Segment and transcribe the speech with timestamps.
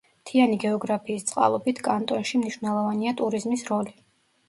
[0.21, 3.99] მთიანი გეოგრაფიის წყალობით, კანტონში მნიშვნელოვანია ტურიზმის როლი.